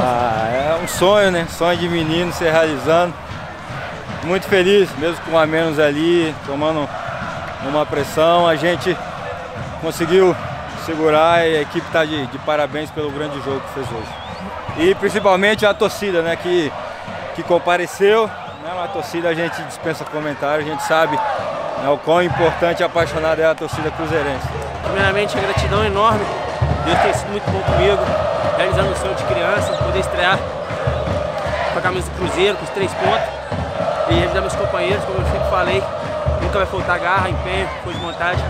Ah, 0.00 0.48
é 0.52 0.80
um 0.82 0.86
sonho, 0.86 1.30
né? 1.30 1.46
Sonho 1.50 1.76
de 1.76 1.88
menino 1.88 2.32
se 2.32 2.44
realizando. 2.44 3.12
Muito 4.24 4.46
feliz, 4.46 4.88
mesmo 4.98 5.20
com 5.24 5.38
a 5.38 5.46
menos 5.46 5.78
ali, 5.78 6.34
tomando 6.46 6.88
uma 7.68 7.84
pressão. 7.84 8.46
A 8.46 8.56
gente 8.56 8.96
conseguiu 9.80 10.36
segurar 10.84 11.46
e 11.46 11.56
a 11.56 11.62
equipe 11.62 11.86
está 11.86 12.04
de, 12.04 12.26
de, 12.26 12.38
parabéns 12.38 12.90
pelo 12.90 13.10
grande 13.10 13.36
jogo 13.42 13.60
que 13.60 13.74
fez 13.74 13.86
hoje. 13.86 14.88
E 14.88 14.94
principalmente 14.94 15.66
a 15.66 15.74
torcida, 15.74 16.22
né? 16.22 16.36
Que, 16.36 16.72
que 17.34 17.42
compareceu. 17.42 18.26
Né, 18.62 18.84
a 18.84 18.88
torcida 18.88 19.28
a 19.28 19.34
gente 19.34 19.60
dispensa 19.62 20.04
comentário, 20.04 20.64
a 20.64 20.68
gente 20.68 20.82
sabe 20.82 21.16
né, 21.16 21.88
o 21.90 21.98
quão 21.98 22.22
importante 22.22 22.80
e 22.80 22.84
apaixonada 22.84 23.42
é 23.42 23.46
a 23.46 23.54
torcida 23.54 23.90
cruzeirense. 23.90 24.67
Primeiramente, 24.88 25.36
a 25.36 25.40
gratidão 25.40 25.84
enorme. 25.84 26.24
Deus 26.84 26.98
tem 27.00 27.14
sido 27.14 27.30
muito 27.30 27.50
bom 27.50 27.60
comigo, 27.60 27.98
realizando 28.56 28.90
o 28.90 28.96
sonho 28.96 29.14
de 29.14 29.24
criança, 29.24 29.72
poder 29.72 30.00
estrear 30.00 30.38
com 31.72 31.78
a 31.78 31.82
camisa 31.82 32.10
do 32.10 32.16
Cruzeiro, 32.16 32.56
com 32.56 32.64
os 32.64 32.70
três 32.70 32.92
pontos. 32.94 33.38
E 34.10 34.24
ajudar 34.24 34.40
meus 34.40 34.56
companheiros, 34.56 35.04
como 35.04 35.18
eu 35.18 35.26
sempre 35.26 35.50
falei, 35.50 35.82
nunca 36.40 36.58
vai 36.58 36.66
faltar 36.66 36.98
garra, 36.98 37.28
empenho, 37.28 37.68
força 37.84 37.98
de 37.98 38.04
vontade. 38.04 38.44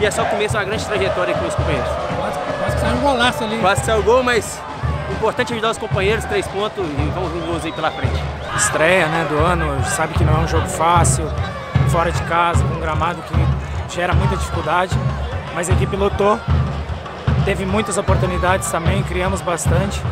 E 0.00 0.06
é 0.06 0.10
só 0.10 0.22
o 0.22 0.26
começo 0.26 0.50
de 0.50 0.56
uma 0.56 0.64
grande 0.64 0.84
trajetória 0.84 1.34
com 1.34 1.40
meus 1.40 1.54
companheiros. 1.54 1.88
Quase, 1.88 2.38
quase 2.58 2.74
que 2.74 2.80
saiu 2.80 2.96
um 2.96 3.00
golaço 3.00 3.44
ali. 3.44 3.58
Quase 3.60 3.80
que 3.80 3.86
saiu 3.86 4.00
o 4.00 4.02
gol, 4.02 4.22
mas 4.24 4.60
o 5.08 5.12
importante 5.12 5.52
é 5.52 5.54
ajudar 5.54 5.70
os 5.70 5.78
companheiros, 5.78 6.24
três 6.24 6.48
pontos 6.48 6.84
e 6.84 7.12
vamos 7.14 7.32
vir 7.32 7.46
gols 7.46 7.64
aí 7.64 7.72
pela 7.72 7.90
frente. 7.92 8.20
Estreia 8.56 9.06
né, 9.06 9.26
do 9.28 9.38
ano, 9.38 9.84
sabe 9.84 10.14
que 10.14 10.24
não 10.24 10.34
é 10.34 10.38
um 10.38 10.48
jogo 10.48 10.66
fácil, 10.66 11.30
fora 11.90 12.10
de 12.10 12.22
casa, 12.22 12.64
com 12.64 12.74
um 12.74 12.80
gramado 12.80 13.22
que 13.22 13.94
gera 13.94 14.12
muita 14.14 14.36
dificuldade, 14.36 14.96
mas 15.54 15.70
a 15.70 15.72
equipe 15.72 15.94
lutou, 15.96 16.38
teve 17.44 17.64
muitas 17.64 17.96
oportunidades 17.96 18.70
também, 18.70 19.02
criamos 19.02 19.40
bastante. 19.40 20.02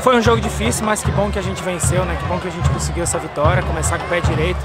Foi 0.00 0.16
um 0.16 0.22
jogo 0.22 0.40
difícil, 0.40 0.84
mas 0.84 1.02
que 1.02 1.10
bom 1.10 1.30
que 1.30 1.38
a 1.38 1.42
gente 1.42 1.62
venceu, 1.62 2.04
né? 2.04 2.16
Que 2.20 2.26
bom 2.26 2.38
que 2.38 2.46
a 2.46 2.50
gente 2.50 2.68
conseguiu 2.68 3.02
essa 3.02 3.18
vitória, 3.18 3.62
começar 3.62 3.98
com 3.98 4.04
o 4.04 4.08
pé 4.08 4.20
direito 4.20 4.60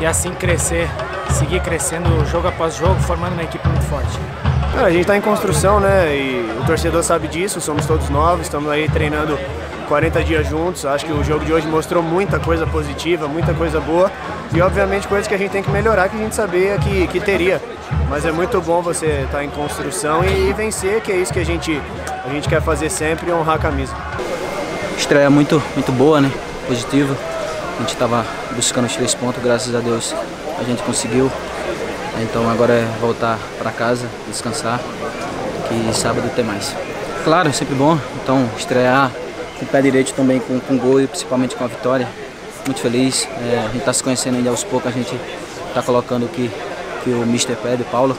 e 0.00 0.06
assim 0.06 0.32
crescer, 0.32 0.88
seguir 1.30 1.60
crescendo 1.60 2.24
jogo 2.26 2.48
após 2.48 2.76
jogo, 2.76 3.00
formando 3.00 3.32
uma 3.32 3.42
equipe 3.42 3.66
muito 3.66 3.84
forte. 3.84 4.18
a 4.76 4.90
gente 4.90 5.02
está 5.02 5.16
em 5.16 5.20
construção, 5.20 5.80
né? 5.80 6.16
E 6.16 6.58
o 6.60 6.64
torcedor 6.64 7.02
sabe 7.02 7.28
disso, 7.28 7.60
somos 7.60 7.84
todos 7.84 8.08
novos, 8.08 8.42
estamos 8.42 8.70
aí 8.70 8.88
treinando 8.88 9.36
40 9.90 10.22
dias 10.22 10.46
juntos. 10.46 10.86
Acho 10.86 11.04
que 11.04 11.12
o 11.12 11.24
jogo 11.24 11.44
de 11.44 11.52
hoje 11.52 11.66
mostrou 11.66 12.00
muita 12.00 12.38
coisa 12.38 12.64
positiva, 12.64 13.26
muita 13.26 13.52
coisa 13.52 13.80
boa 13.80 14.08
e 14.54 14.62
obviamente 14.62 15.08
coisas 15.08 15.26
que 15.26 15.34
a 15.34 15.36
gente 15.36 15.50
tem 15.50 15.64
que 15.64 15.70
melhorar 15.70 16.08
que 16.08 16.14
a 16.14 16.20
gente 16.20 16.32
sabia 16.32 16.78
que, 16.78 17.08
que 17.08 17.18
teria. 17.18 17.60
Mas 18.08 18.24
é 18.24 18.30
muito 18.30 18.60
bom 18.60 18.80
você 18.80 19.06
estar 19.24 19.38
tá 19.38 19.44
em 19.44 19.50
construção 19.50 20.24
e, 20.24 20.48
e, 20.48 20.52
vencer, 20.52 21.00
que 21.00 21.10
é 21.10 21.16
isso 21.16 21.32
que 21.32 21.40
a 21.40 21.44
gente, 21.44 21.82
a 22.24 22.28
gente 22.28 22.48
quer 22.48 22.62
fazer 22.62 22.88
sempre 22.88 23.32
honrar 23.32 23.56
a 23.56 23.58
camisa. 23.58 23.92
Estreia 24.96 25.28
muito, 25.28 25.60
muito 25.74 25.90
boa, 25.90 26.20
né? 26.20 26.30
Positiva. 26.68 27.16
A 27.74 27.80
gente 27.80 27.92
estava 27.92 28.24
buscando 28.54 28.84
os 28.84 28.94
três 28.94 29.12
pontos, 29.12 29.42
graças 29.42 29.74
a 29.74 29.80
Deus 29.80 30.14
a 30.56 30.62
gente 30.62 30.84
conseguiu. 30.84 31.28
Então 32.22 32.48
agora 32.48 32.74
é 32.74 32.86
voltar 33.00 33.40
para 33.58 33.72
casa, 33.72 34.06
descansar, 34.28 34.78
que 35.68 35.92
sábado 35.98 36.30
tem 36.36 36.44
mais. 36.44 36.76
Claro, 37.24 37.52
sempre 37.52 37.74
bom. 37.74 37.98
Então 38.22 38.48
estrear 38.56 39.10
com 39.60 39.66
o 39.66 39.68
pé 39.68 39.82
direito 39.82 40.14
também 40.14 40.40
com, 40.40 40.58
com 40.58 40.78
gol 40.78 41.00
e 41.00 41.06
principalmente 41.06 41.54
com 41.54 41.62
a 41.62 41.66
vitória. 41.66 42.08
Muito 42.66 42.80
feliz, 42.80 43.28
é, 43.42 43.58
a 43.58 43.66
gente 43.68 43.78
está 43.78 43.92
se 43.92 44.02
conhecendo 44.02 44.36
ainda 44.36 44.50
aos 44.50 44.64
poucos, 44.64 44.88
a 44.88 44.94
gente 44.94 45.14
está 45.68 45.82
colocando 45.82 46.24
o 46.26 46.28
que, 46.28 46.50
que 47.04 47.10
o 47.10 47.26
Mister 47.26 47.56
pede, 47.56 47.82
o 47.82 47.86
Paulo. 47.86 48.16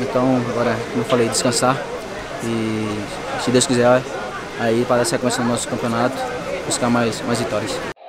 Então 0.00 0.42
agora, 0.50 0.76
como 0.90 1.02
eu 1.02 1.08
falei, 1.08 1.28
descansar 1.28 1.80
e 2.42 3.00
se 3.42 3.50
Deus 3.50 3.66
quiser, 3.66 4.02
aí 4.58 4.84
para 4.86 4.98
dar 4.98 5.04
sequência 5.04 5.42
no 5.42 5.50
nosso 5.50 5.68
campeonato, 5.68 6.16
buscar 6.66 6.90
mais, 6.90 7.20
mais 7.22 7.38
vitórias. 7.38 7.99